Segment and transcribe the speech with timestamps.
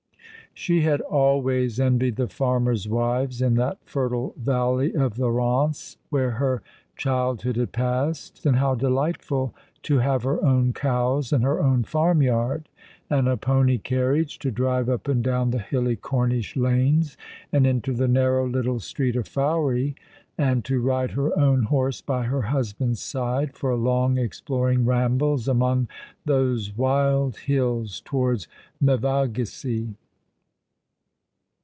[0.53, 6.31] She had always envied the farmers' wives in that fertile valley of the Eance, where
[6.31, 6.61] her
[6.97, 8.45] childhood had been passed.
[8.45, 12.67] And how delightful to have her own cows and her own farmyard,
[13.09, 17.15] and a pony carriage to drive up and down the hilly Cornish lanes
[17.53, 19.95] and into the narrow little street of Fowey,
[20.37, 25.87] and to ride her own horse by her husband's side for long exploring rambles among
[26.25, 28.49] those wild hills towards
[28.83, 29.95] Mevagissey